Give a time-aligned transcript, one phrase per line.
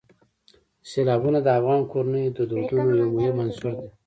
[0.89, 3.87] سیلابونه د افغان کورنیو د دودونو یو مهم عنصر دی.